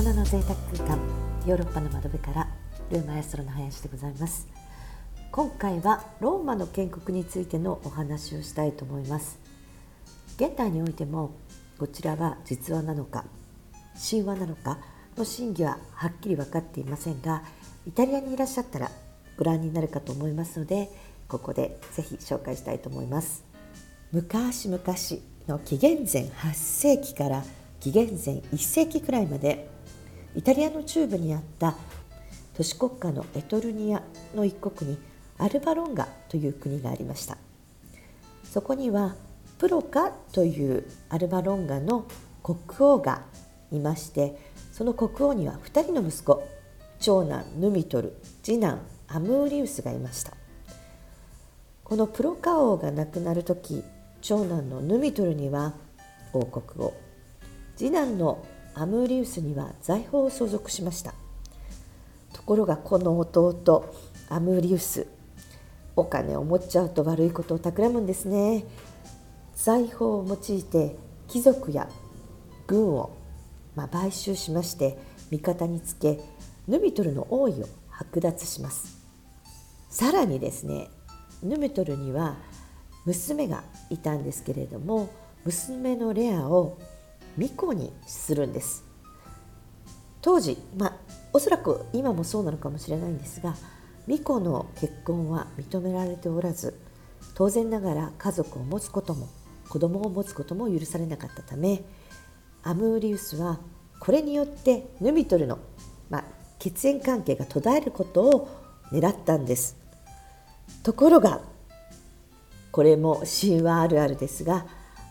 [0.00, 0.98] 人の贅沢空間
[1.46, 2.48] ヨーロッパの窓辺から
[2.90, 4.48] ルーマエストロの林でございます。
[5.30, 9.38] 今回はローマの建国についてのお話をしたいと思います。
[10.36, 11.32] 現代においても
[11.78, 13.26] こちらは実話なのか
[14.10, 14.78] 神話なのか
[15.18, 17.42] の真偽ははっきり分かっていませんが
[17.86, 18.90] イタリアにいらっしゃったら
[19.36, 20.88] ご覧になるかと思いますので
[21.28, 23.44] ここでぜひ紹介したいと思います。
[24.12, 24.82] 昔々
[25.46, 27.44] の紀元前8世紀から
[27.80, 29.69] 紀元前1世紀くらいまで
[30.36, 31.74] イタリアの中部にあった
[32.56, 34.02] 都市国家のエトルニア
[34.34, 34.98] の一国に
[35.38, 37.36] アルバロンガという国がありました。
[38.44, 39.14] そこには
[39.58, 42.06] プロカというアルバロンガの
[42.42, 43.22] 国王が
[43.72, 44.36] いまして
[44.72, 46.42] その国王には2人の息子
[46.98, 50.32] 長男ヌミトル次男アムーリウスがいました。
[51.82, 53.82] このプロカ王が亡くなる時
[54.20, 55.74] 長男のヌミトルには
[56.32, 56.94] 王国を
[57.74, 61.14] 次男のアムーリウスには財宝を相続しました。
[62.32, 63.94] ところがこの弟
[64.28, 65.06] アムーリウス
[65.96, 68.64] お金を持っちゃうと悪いことを企むんですね。
[69.54, 70.96] 財宝を用いて
[71.28, 71.88] 貴族や
[72.66, 73.10] 軍を、
[73.74, 74.98] まあ、買収しまして
[75.30, 76.20] 味方につけ
[76.66, 78.98] ヌミトルの王位を剥奪します。
[79.90, 80.88] さらにですね
[81.42, 82.36] ヌミトルには
[83.04, 85.10] 娘がいたんですけれども
[85.44, 86.78] 娘のレアを
[87.36, 88.84] 巫女にするんです。
[90.22, 90.96] 当時まあ
[91.32, 93.56] おそらく今もそうなのかもしれないんですが
[94.06, 96.78] 巫女の結婚は認められておらず
[97.34, 99.28] 当然ながら家族を持つことも
[99.68, 101.82] 子供を持つことも許されなかったため
[102.62, 103.60] アムーリウスは
[103.98, 105.58] これによってヌミトルの、
[106.08, 106.24] まあ、
[106.58, 108.48] 血縁関係が途絶えることを
[108.92, 109.76] 狙ったんです。
[110.82, 111.42] ところが
[112.72, 114.66] これも神話あるあるですが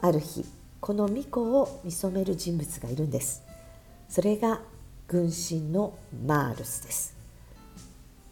[0.00, 0.44] ある日
[0.84, 3.42] この巫女を見初める人物がいるんです。
[4.06, 4.60] それが
[5.08, 5.94] 軍神の
[6.26, 7.16] マールスです。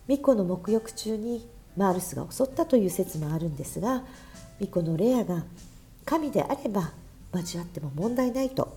[0.06, 4.04] 巫女の沐浴中にマールスが襲ったという説もあるんですが
[4.60, 5.44] 巫女のレアが
[6.04, 6.92] 神であれば
[7.32, 8.76] 交わっても問題ないと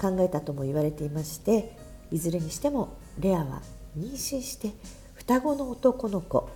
[0.00, 1.76] 考えたとも言われていまして
[2.10, 3.62] いずれにしてもレアは
[3.96, 4.72] 妊娠して
[5.14, 6.50] 双子の男の子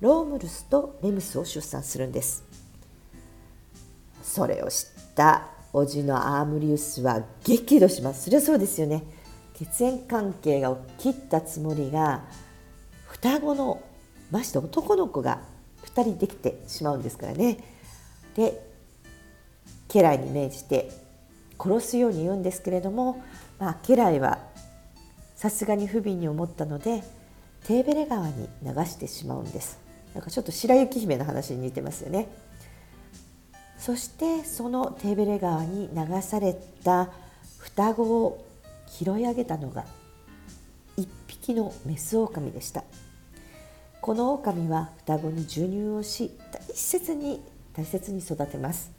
[0.00, 2.42] ロームルスとレムスを出産するんです。
[4.22, 8.24] それを知った叔父のアームリウスは激怒します。
[8.24, 9.04] そりゃそうですよね。
[9.54, 12.22] 血縁関係を切ったつもりが
[13.06, 13.82] 双子の
[14.30, 15.40] まして男の子が
[15.84, 17.58] 2人できてしまうんですからね。
[18.34, 18.66] で
[19.88, 20.90] 家来に命じて
[21.58, 23.22] 殺すように言うんですけれども、
[23.58, 24.38] まあ、家来は
[25.34, 27.02] さすがに不憫に思ったので
[27.64, 29.78] テーベレ川に流してしまうんです。
[30.14, 32.28] なんかちょっと白雪姫の話に似てますよね。
[33.80, 36.54] そしてそのテーベレ川に流され
[36.84, 37.08] た
[37.58, 38.44] 双子を
[38.86, 39.86] 拾い上げたのが
[40.98, 42.84] 一匹のメスオオカミでした。
[44.02, 47.42] このオオカミは双子に授乳をし大切に
[47.72, 48.90] 大切に育てます。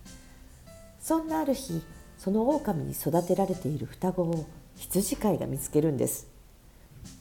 [0.99, 1.83] そんなある日
[2.17, 4.45] そのオオカミに育てられている双子を
[4.77, 6.27] 羊飼いが見つけるんです。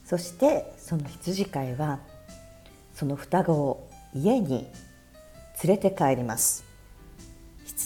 [0.07, 2.01] そしてその羊飼いは
[2.95, 4.67] その双子を家に
[5.63, 6.70] 連れて帰ります。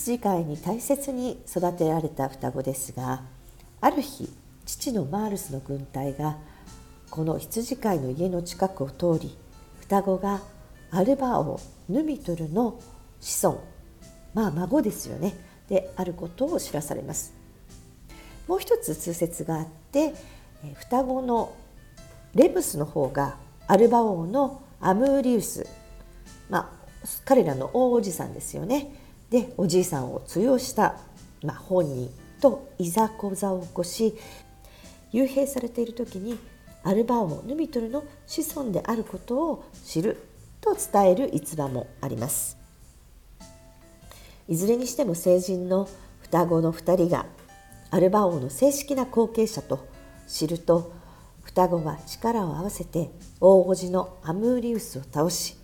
[0.05, 3.23] 羊飼いに大切に育てられた双子ですが
[3.81, 4.29] ある日
[4.67, 6.37] 父のマールスの軍隊が
[7.09, 9.35] この羊飼いの家の近くを通り
[9.81, 10.43] 双子が
[10.91, 12.79] アルバ王ヌミトルの
[13.19, 13.65] 子孫
[14.35, 15.35] まあ孫ですよね
[15.71, 17.33] であることを知らされます。
[18.47, 20.13] もう一つ通説があって
[20.75, 21.55] 双子の
[22.35, 23.37] レムスの方が
[23.67, 25.67] アルバ王のアムーリウス
[26.51, 26.71] ま
[27.03, 29.04] あ彼らの大おじさんですよね。
[29.35, 30.95] でおじいさんを通用した、
[31.43, 32.09] まあ、本人
[32.41, 34.15] といざこざを起こし
[35.13, 36.39] 幽閉されている時に
[36.85, 40.23] アルバ王ヌミトルの子孫であることを知る
[40.61, 42.57] と伝える逸話もあります。
[44.47, 45.89] いずれにしても成人の
[46.21, 47.27] 双子の2人が
[47.91, 49.85] アルバ王の正式な後継者と
[50.29, 50.93] 知ると
[51.43, 53.11] 双子は力を合わせて
[53.41, 55.57] 大叔父のアムーリウスを倒し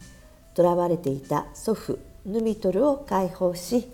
[0.56, 3.88] 囚われていた祖父ヌミトルを解放し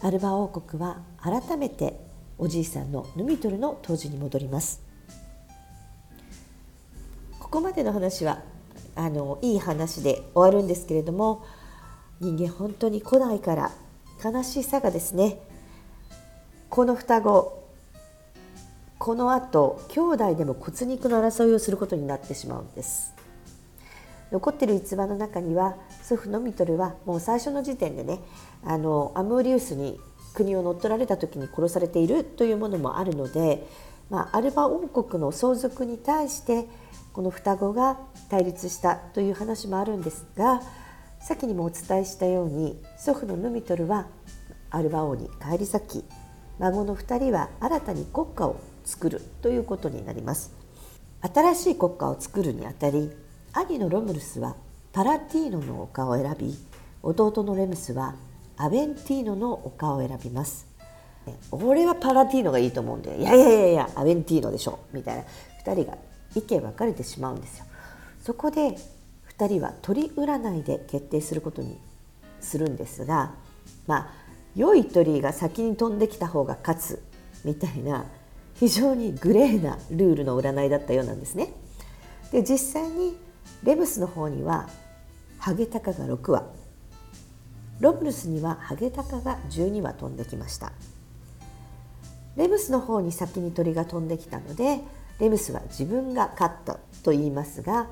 [0.00, 1.98] アルバ王国は改めて
[2.36, 4.80] おじいさんのヌミトルの当時に戻ります。
[7.40, 8.42] ここまでの話は
[8.94, 11.46] あのいい話で終わるんですけれども
[12.20, 13.72] 人間本当に古代から
[14.22, 15.40] 悲しさがですね
[16.68, 17.66] この双子
[18.98, 23.14] このあと兄弟でも骨肉の争いをすることになってしまうんです。
[24.32, 28.20] 残ってる逸話の中には祖父のミトルはもう最初の時点でね
[28.64, 29.98] あのアムーリウスに
[30.34, 33.66] 国を乗っ取られた時に殺されているというものもあるので
[34.10, 36.66] まあ、アルバ王国の相続に対して
[37.12, 37.98] この双子が
[38.30, 40.62] 対立したという話もあるんですが
[41.20, 44.06] 先にもお伝えしたように祖父のヌミトルは
[44.70, 46.04] アルバ王に返り咲き
[46.58, 50.52] 孫の2人は新たに国家を作るということになります。
[51.20, 53.10] 新しい国家を作るにあたり
[53.52, 54.56] 兄のロムルスは
[54.92, 56.56] パラティーノの丘を選び
[57.02, 58.14] 弟のレムスは
[58.56, 60.66] アベンティーノの丘を選びます。
[61.50, 65.22] 俺はパラティーノがいいと思うんでいやいやいやいやアベンティーノでしょみたいな。
[65.64, 65.98] 2人が
[66.34, 67.64] 意見分かれてしまうんですよ。
[68.22, 68.78] そこで
[69.38, 71.78] 2人は鳥占いで決定することに
[72.40, 73.32] するんですが
[73.86, 74.10] まあ
[74.56, 77.02] 良い鳥が先に飛んできた方が勝つ
[77.44, 78.06] みたいな
[78.54, 81.52] 非常にグレーなルールの占いだったようなんですね。
[82.32, 83.16] で実際に
[83.64, 84.68] レムスの方には
[85.38, 86.46] ハゲタカが6羽。
[87.80, 90.72] ロムルスにはハゲタカが12羽飛んできました。
[92.38, 94.80] レムスの方に先に鳥が飛んできたので
[95.18, 97.88] レムスは自分が勝ったと言いますが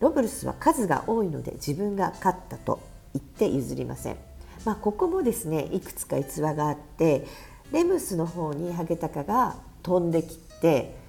[0.00, 2.80] ロブルスは数が多いので自分が勝ったと
[3.12, 4.16] 言って譲りません、
[4.64, 7.26] まあ、ここもですねいくつか逸話があって
[7.70, 10.96] レムスの方にハゲタカが飛んできて「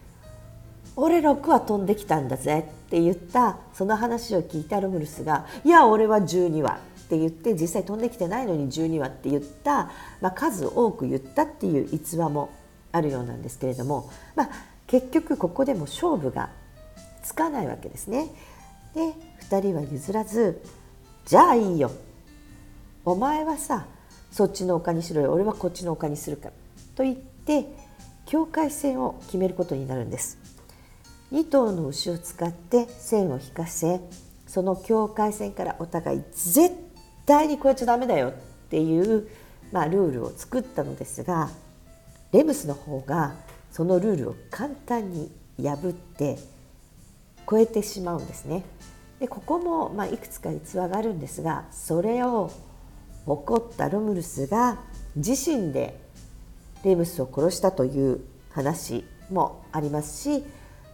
[0.95, 9.91] 俺6は飛んできたんだぜ」って言ったその話を聞いたロムルスが「いや俺は12羽」って言って実際飛んできてないのに12羽って言った、
[10.21, 12.49] まあ、数多く言ったっていう逸話も
[12.91, 14.49] あるようなんですけれども、まあ、
[14.87, 16.49] 結局ここでも勝負が
[17.23, 18.29] つかないわけですね。
[18.93, 19.13] で
[19.49, 20.61] 2人は譲らず
[21.25, 21.91] 「じゃあいいよ
[23.05, 23.85] お前はさ
[24.31, 26.51] そっちの丘にしろよ俺はこっちの丘にするから」
[26.95, 27.65] と言って
[28.25, 30.37] 境界線を決めることになるんです。
[31.33, 33.99] 2頭の牛を使って線を引かせ
[34.45, 36.75] その境界線からお互い絶
[37.25, 38.33] 対にこうやっちゃダメだよっ
[38.69, 39.27] ていう、
[39.71, 41.49] まあ、ルールを作ったのですが
[42.31, 43.33] レムスの方が
[43.71, 46.37] そのルールを簡単に破って
[47.49, 48.63] 超えてしまうんですね。
[49.19, 52.51] でここも、まあ、いくつか逸話があるんですがそれを
[53.25, 54.79] 怒ったロムルスが
[55.15, 55.99] 自身で
[56.83, 58.21] レムスを殺したという
[58.51, 60.43] 話もありますし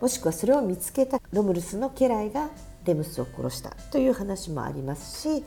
[0.01, 2.49] もしくはそれを見つけたロムルスの家来が
[2.85, 5.43] レムスを殺したという話もありますし、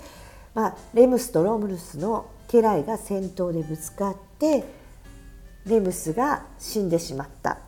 [0.55, 4.65] まあ、レムスとロムルスの家来が戦闘でぶつかって
[5.67, 7.59] レムスが死んでしまった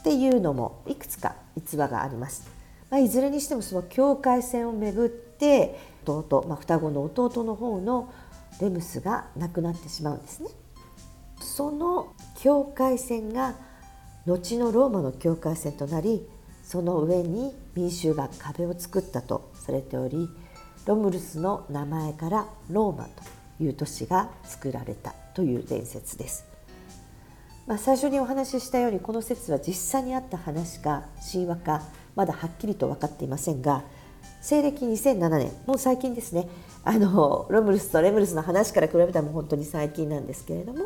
[0.00, 2.46] っていうのもいくつか逸話があります。
[2.90, 8.12] まあ、いずれにしてもその境界線をめぐって弟、まあ、双子の弟の方の
[8.60, 10.50] レムスが亡くなってしまうんですね。
[11.40, 13.54] その境界線が
[14.26, 16.26] 後のローマの境界線となり
[16.64, 20.28] その上に民衆が壁を作ったとされており
[20.84, 26.44] ロムルスの名前からローマという都市が作られたという伝説です。
[27.66, 31.82] まあ、最初にお話ししたようにこの説は実際にあった話か神話か
[32.14, 33.82] まだはっきりと分かっていませんが
[34.40, 36.48] 西暦2007年もう最近ですね
[36.84, 40.84] あのロムルスとレムルスの話から比べたらもう本当に最近なんですけれども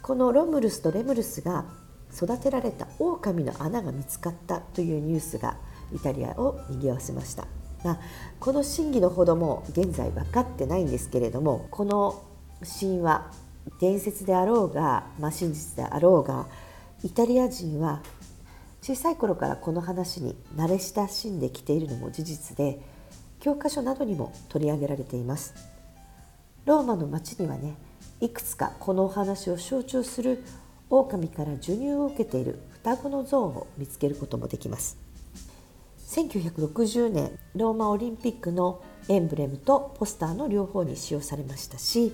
[0.00, 1.66] このロムルスとレムルスが
[2.14, 5.56] 育てられた狼の穴が見つかったというニュースが
[5.94, 7.46] イタリアを賑わせました。
[7.82, 7.98] が
[8.38, 12.22] この真偽のほども現在分かってないんですけれどもこの
[12.80, 13.32] 神話
[13.80, 16.46] 伝説であろうが、まあ、真実であろうが
[17.02, 18.02] イタリア人は
[18.80, 22.80] 小さい頃からこの話に慣れ親しんできているのも事実で
[23.40, 25.54] 教科書などにも取り上げられています。
[26.64, 27.74] ローマの町にはね
[28.20, 30.44] いくつかこのお話を象徴する
[30.92, 34.98] 狼から授乳を受けている双子の像を見つけることもできます。
[36.08, 42.12] 1960年ローマオリンピックのエンブレムとポスターの両方に使用されましたし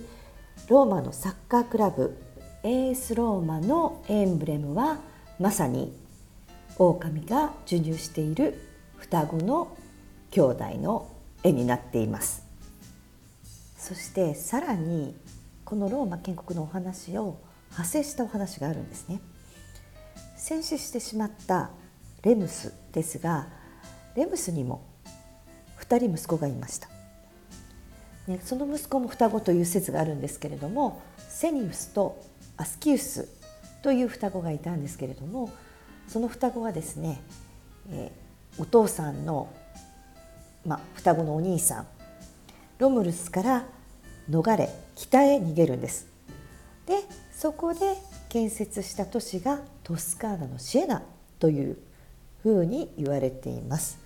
[0.69, 2.17] ローマのサッカークラブ
[2.63, 4.99] エースローマのエンブレムは
[5.37, 5.93] まさに
[6.77, 8.57] 狼が授乳している
[8.95, 9.75] 双子の
[10.31, 11.09] 兄弟の
[11.43, 12.45] 絵になっています。
[13.77, 15.13] そしてさらに
[15.65, 17.37] このローマ建国のお話を
[17.71, 19.21] 派生したお話があるんですね
[20.35, 21.69] 戦死してしまった
[22.23, 23.47] レムスですが
[24.15, 24.85] レムスにも
[25.79, 26.87] 2人息子がいました、
[28.27, 32.21] ね、その息子も双子という説があるんですけれどもセニウスと
[32.57, 33.27] アスキウス
[33.81, 35.51] という双子がいたんですけれども
[36.07, 37.21] その双子はですね、
[37.91, 39.47] えー、お父さんの、
[40.65, 41.87] ま、双子のお兄さん
[42.79, 43.65] ロムルスから
[44.29, 46.07] 逃れ北へ逃げるんです。
[46.85, 47.03] で
[47.39, 47.95] そこで
[48.27, 51.03] 建設した都市がトスカーナのシエナ
[51.39, 51.77] という
[52.43, 53.97] ふうに言われています。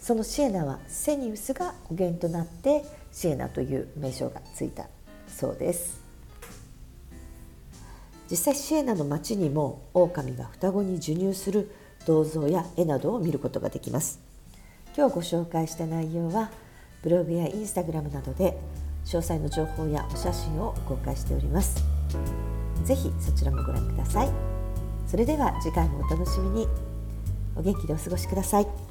[0.00, 4.88] そのシエナはセニウスが語源となってシエナという名称がついた
[5.28, 6.00] そうです。
[8.28, 11.70] 実際シエナの町にも狼が双子に授乳する
[12.04, 14.18] 銅像や絵などを見ることができます。
[14.96, 16.50] 今日ご紹介した内容は
[17.00, 18.58] ブログやインスタグラムなどで
[19.04, 21.97] 詳細の情報やお写真を公開しております。
[22.84, 24.30] ぜひそちらもご覧ください
[25.06, 26.68] それでは次回もお楽しみに
[27.56, 28.87] お元気でお過ごしください。